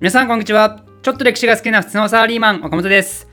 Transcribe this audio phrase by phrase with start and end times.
[0.00, 3.28] 皆さんこんにちはちょっと歴史が好きな普通のサラリーマン岡本です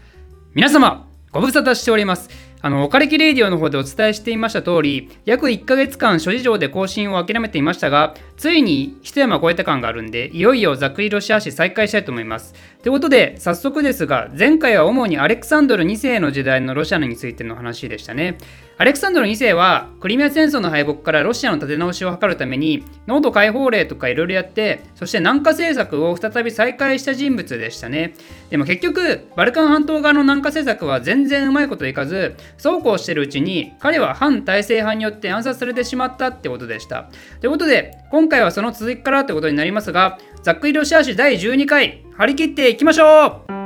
[0.54, 12.56] 皆様ご無沙汰しておりますあの、オカレキレディオの方でお伝えしていました通り、約1ヶ月間諸事情で更新を諦めていましたが、ついに一山超えた感があるんで、いよいよざっくりロシア史再開したいと思います。
[12.82, 18.40] ということで、早速ですが、前回は主にアレクサンドル2世の時代のロシアについての話でしたね。
[18.80, 28.14] アレクサンドル2世はクリミア戦争の敗北からロシアの立て直しを図るために濃度解放令とかいろいろやってそして南下政策を再び再開した人物でしたね。
[28.52, 37.10] でも結局バルカン半島側の南下政策は全然うまいこといかずそうこうしてるうちに彼は反体制派によって暗殺されてしまったってことでした。
[37.42, 43.57] ということで今回はその続きからってことになりますがざっくりロシア史第12回張り切っていきましょう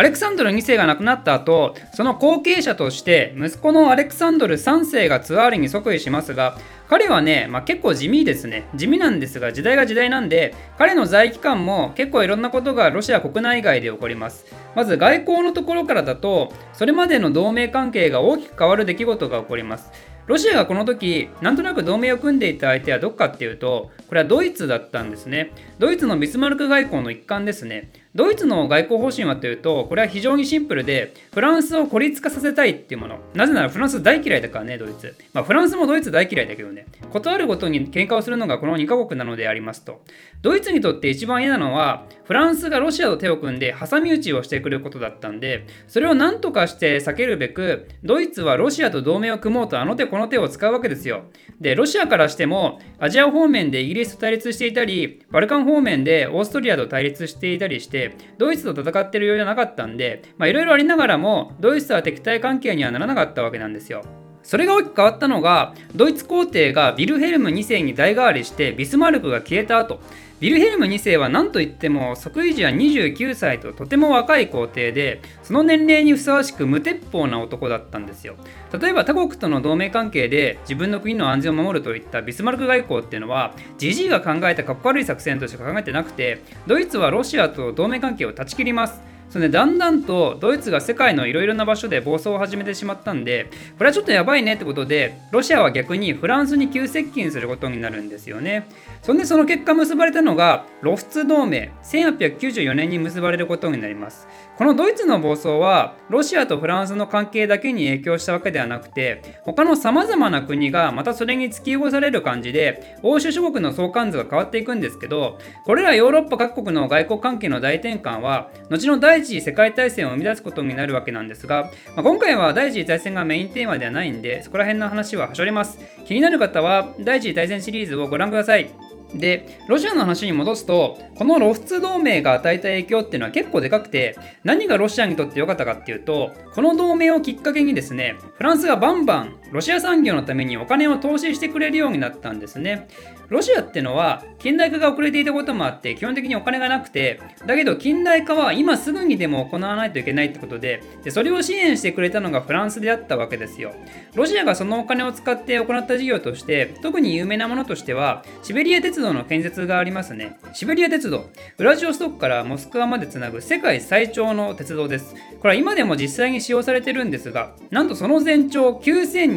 [0.00, 6.56] アレクサンドル2世が亡くなった後その後継者として息子のアレクサンドル3世がツアーリに即位しますが
[6.88, 8.66] 彼はね、まあ、結構地味ですね。
[8.74, 14.46] 地味なんですが時代が時代なんで彼の在位期間も結構いろんなことがロシア国内外で起こります。
[14.74, 19.92] まず外交のところからだとそれまでの同盟関係が大きく変わる出来事が起こります。
[20.26, 33.20] ロシアがこの時なんとなく同盟を組んでいた相手はどこかっていうとこれはドイツだったんですねドイツのビスマルク外交の一環ですねドイツの外交方針はというと、これは非常にシンプルで、フランスを孤立化させたいっていうもの。
[33.34, 35.14] なぜならフランス大嫌いだからね、ドイツ。
[35.32, 36.86] まあ、フランスもドイツ大嫌いだけどね。
[37.12, 40.02] ことあるごとに喧嘩をするのがこの2カ国なのでありますと。
[40.42, 51.24] ドイツにとって一番嫌なのは、フランスがロシアと手を組んで挟み撃ちをしてくることだったんで、それを何とかして避けるべく、ドイツはロシアと同盟を組もうとあの手この手を使うわけですよ。
[51.60, 64.02] で、ロシアからしても、アジア方面でイギリスと対立していたり、バルカン方面でオーストリアと対立していたりして、ドイツと戦ってる余裕はなかったんで、いろいろありながらも、ドイツとは敵対関係にはならなかったわけなんですよ。
[64.50, 70.00] それが大きく変わったのが、ドイツ皇帝がビルヘルム2世に代替わりしてビスマルクが消えた後、
[70.40, 78.34] ビルヘルム2世は何といっても即位時は29歳ととても若い皇帝でその年齢にふさわしく無鉄砲な男だったんですよ。
[78.76, 89.00] 例えば他国との同盟関係で自分の国の安全を守るといったビスマルク外交っていうのはジジイが考えたかっこ悪い作戦としか考えてなくてドイツはロシアと同盟関係を断ち切ります。
[89.30, 93.48] それでだんだんとドイツが世界のいろいろな場所で暴走を始めてしまったんで
[93.78, 98.68] これはちょっとやばいねってことでロシアは逆にフランスに急接近することになるんですよね。
[99.02, 104.26] そんでその結果結ばれたのがロフツ同盟1894年に結ばれることになります。
[104.60, 125.78] このドイツの暴走はロシアとフランスの関係だけに影響したわけではなくて他のさまざまな国がまたそれに突き動される感じで欧州諸国の相関図が変わっていくんですけどこれらヨーロッパ各国の外交関係の大転換は後の第第一次世界大戦を生み出すことになるわけなんですが、まあ、今回は第一次大戦がメインテーマではないんでそこら辺の話ははしょります。
[126.06, 128.70] 気になる方は第一次大戦シリーズをご覧ください。
[129.14, 142.88] で、ロシアの話に戻すと、このロフツ同盟が与えた影響っていうのは結構でかくて、何がロシアにとって良かったかっていうと、この同盟をきっかけにですね、フランスがバンバンロシア産業のためにお金を投資してくれるようになったんですね。
[143.30, 153.72] ロシアってのは近代化が遅れていたこともあって基本的にお金がなくてだけど近代化は今すぐにでも行わないといけないってことででそれを支援してくれたのがフランスであったわけですよ。
[154.14, 160.38] ロシアがそのお金を使って行った事業として特に有名なものとしてはシベリア鉄道の建設がありますね。
[160.52, 165.14] シベリア鉄道ウラジオストックからモスクワまでつなぐ世界最長の鉄道です。
[165.40, 168.74] これは今でも実際に使用されてるんですがなんとその全長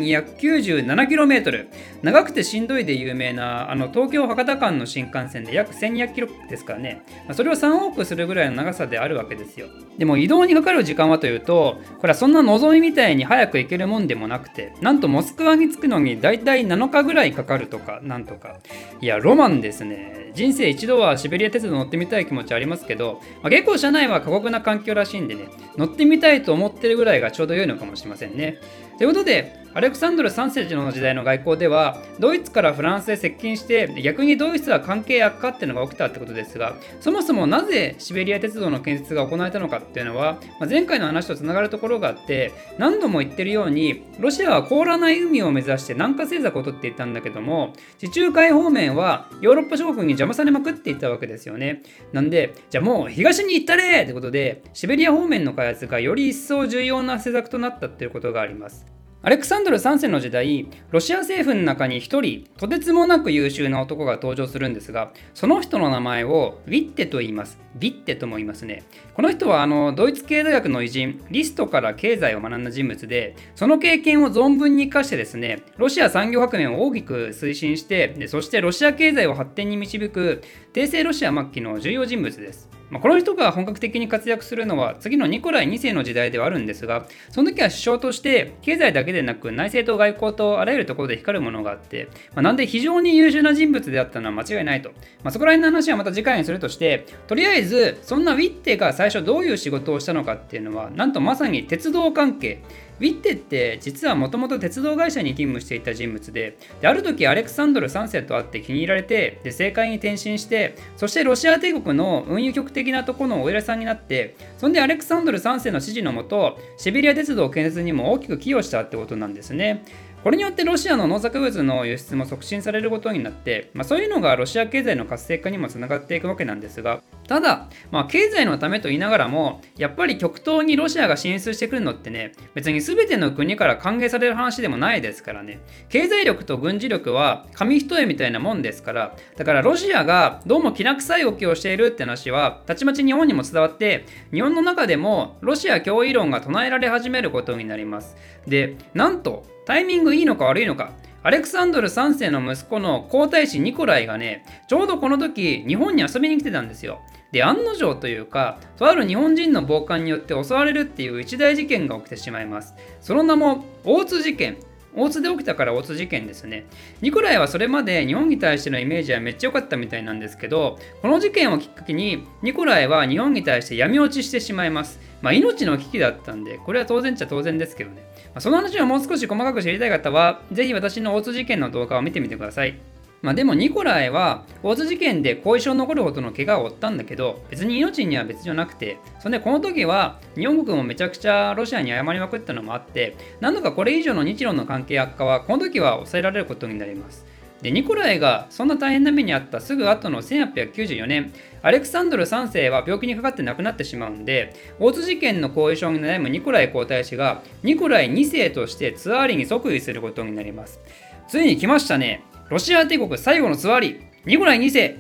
[0.04, 1.68] 9297km
[2.02, 9.68] 長くてしんどいで有名なあの東京博多間の新幹線で約1200キロですからね、まあ、それを3往復するぐらいの長さであるわけですよ。
[9.98, 18.58] でも移動にかかる時間はというと、これはそんな望みみたいに早く行けるもんでもなくて、なんとモスクワに着くのに大体7日ぐらいかかるとか、なんとか。
[19.02, 20.23] いや、ロマンですね。
[20.34, 28.60] 人生一度はシベリア鉄道乗ってみたい気持ちありますけど、まあ、結構車内は過酷な環境らしいんでね、乗ってみたいと思ってるぐらいがちょうど良いのかもしれませんね。
[28.98, 51.84] ということで、アレクサンドル3世の時代の外交では、ドイツからフランスへ接近して、逆にドイツは関係悪化っていうのが起きたってことですが、そもそもなぜシベリア鉄道の建設が行われたのかっていうのは、まあ、前回の話とつながるところがあって、何度も言ってるように、ロシアは凍らない海を目指して南下政策をとっていたんだけども、地中海方面はヨーロッパ諸国に邪魔されまくっていたわけですよね。
[52.12, 58.86] なんで、じゃあもう東に行ったれってことで、シベリア方面の開発がより一層重要な施策となったっていうことがあります。
[59.26, 67.58] アレクサンドル3世の時代、ロシア政府の中に1人、とてつもなく優秀な男が登場するんですが、その人の名前をウィッテと言います。
[67.80, 68.84] ビッテとも言いますね。
[69.14, 80.42] この人はあのドイツ経済学の偉人、リストから経済を学んだ人物で、その経験を存分に生かしてですね、ロシア産業革命を大きく推進して、でそしてロシア経済を発展に導く、
[80.74, 82.68] 帝政ロシア末期の重要人物です。
[82.90, 94.90] まあ、この人が本格的に活躍するのは次のニコライ2世の時代ではあるんですが、その時は首相として経済だけでなく内政と外交とあらゆるところで光るものがあって、まあ、なんで非常に優秀な人物であったのは間違いないと。
[95.24, 102.64] まあ、そこら辺の話はまた次回にするとして、とりあえずそんなウィッテが最初どういう仕事をしたのかっていうのは、なんとまさに鉄道関係。
[103.00, 119.84] ウィッテって実はもともと鉄道会社に勤務していた人物でである時アレクサンドル3世と会って気に入られてで政界に転身してそしてロシア帝国の運輸局的なところのお偉さんになってそんでアレクサンドル3世の指示のもとシベリア鉄道建設にも大きく寄与したってことなんですね。
[120.24, 135.60] これによってロシアの農作物の輸出も促進されることになって、まあ、そういうのがロシア経済の活性化にもつながっていくわけなんですがただ、まあ、経済のためと言いながらもやっぱり極東にロシアが進出してくるのってね別に全ての国から歓迎される話でもないですからね。
[135.90, 148.16] 経済力と軍事力は紙一重みたいなもんですからだからロシアがどうもきな臭い動きをしているって話はたちまち日本にも伝わって日本の中でもロシア脅威論が唱えられ始めることになります。
[148.48, 150.92] でなんとタイミングいいのか悪いのか
[151.24, 157.00] アレクサンドル3世の息子の皇太子ニコライがね、ちょうどこの時、日本に遊びに来てたんですよ。
[157.32, 162.76] で、案の定というか、とある日本人の暴漢によって襲われるっていう一大事件が起きてしまいます。
[163.00, 164.58] その名も、大津事件。
[164.96, 166.66] 大津で起きたから大津事件ですね。
[167.02, 175.00] ニコライはそれまで日本に対してのイメージはめっちゃ良かったみたいなんですけど、この事件をきっかけに、ニコライは日本に対して闇落ちしてしまいます。
[175.22, 178.04] まあ、命の危機だったんで、これは当然っちゃ当然ですけどね。
[178.34, 182.80] ま、その話をもう少し細かく知りたい方は、ぜひ私の大津事件の動画を見てみてください。
[183.24, 197.26] まあ、でもニコライは大津事件で後遺症残るほどの怪我を負ったんだけど別に命には別じゃなくてそんでこの時は日本国もめちゃくちゃロシアに謝りまくったのもあって何度かこれ以上の日露の関係悪化はこの時は抑えられることになります
[197.64, 210.82] でニコライがそんな大変な目に遭ったすぐ後の1894年アレクサンドル3世は病気にかかって亡くなってしまうんで大津事件の後遺症に悩むニコライ皇太子がニコライ2世としてツアーリに即位することになります。
[211.30, 212.26] ついに来ましたね。
[212.50, 215.00] ロシア帝国最後のツアーリニコライ2世。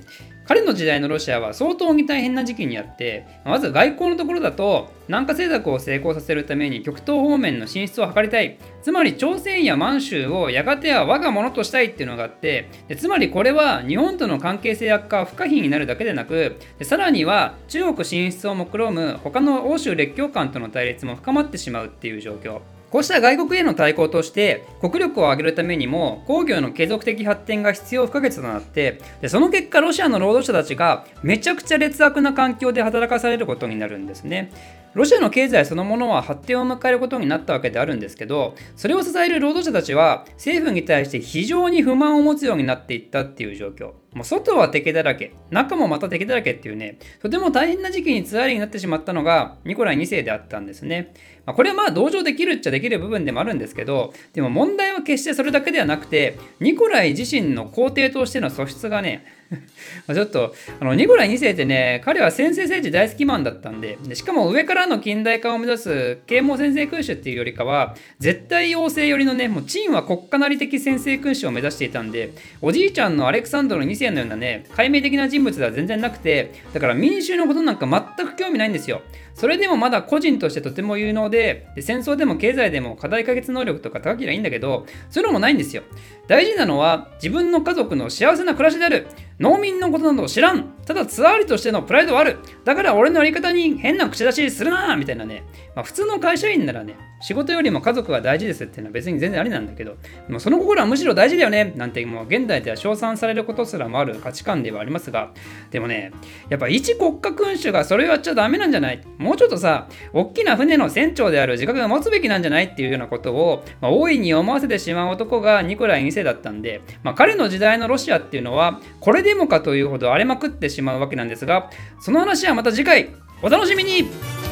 [0.54, 8.60] 彼の時代のロシアは相当に大変な時期にあって、まず外交のところだと、南下政策を成功させるために極東方面の進出を図りたい。
[8.84, 22.62] つまり朝鮮や満州をやがては我が物としたいっていうのがあってで、つまりこれは日本との関係性悪化は不可避になるだけでなく、でさらには中国進出を目論む他の欧州列強間との対立も深まってしまうっていう状況。
[22.94, 34.52] こうした外国への対抗として国力を上げるためにも工業の継続的発展が必要不可欠となってでその結果ロシアの労働者たちがめちゃくちゃ劣悪な環境で働かされることになるんですね。
[34.96, 43.94] ロシアの経済そのものは発展を迎えることになったわけであるんですけどそれを支える労働者たちは政府に対して非常に不満を持つようになっていったっていう状況。
[44.14, 51.14] もう外は敵だらけ中もまた敵だらけっていうねとても大変な時期にツアーリになってしまったのがニコライ2世であったんですね。
[51.46, 59.26] まあ、これはまあ同情できるっちゃできる部分でもあるんですけど、でも問題は決してそれだけではなくて、ニコライ自身の皇帝としての素質がね、
[60.14, 79.02] ちょっと、あの、ニコライ2世ってね、彼は先制政治大好きマンだったんでで、しかも上からの近代化を目指す啓蒙先制君主っていうよりかは、絶対要請寄りのね、もうチンは国家なり的先制君主を目指していたんで、おじいちゃんのアレクサンドル2世のようなね、解明的な人物では全然なくて、だから民衆のことなんか全く興味ないんですよ。
[79.36, 85.84] それでもまだ個人としてとても有能でで戦争でも経済でも課題解決能力とか高ければいいんだけどそういうのもないんですよ
[86.28, 89.08] 大事なのは自分の家族の幸せな暮らしである
[89.44, 90.73] 農民のことなど知らん。
[90.86, 92.40] ただツアーリとしてのプライドはある。
[92.66, 95.44] だから俺のやり方に変な口出しするなみたいなね、
[95.76, 99.96] まあ、普通の会社員ならね仕事よりも家族が大事ですっていうのは別に全然ありなんだけど
[100.28, 105.32] もうその心はむしろ大事だよねなんてもう現代では称賛されることすらもある価値観ではありますが。
[105.72, 106.12] でもね
[106.50, 109.02] やっぱ一国家君主がそれをやっちゃダメなんじゃない？
[109.18, 121.70] もうちょっとさ大きな船の船長である自覚が持つべきなんじゃないっていうようなことを、まあ、大いに思わせてしまう男がニコライ2世だったんで、まあ、彼の時代のロシアっていうのはこれでもかというほど荒れまくってしまうわけなんですが
[122.02, 123.16] その話はまた次回。
[123.42, 124.43] お楽しみに。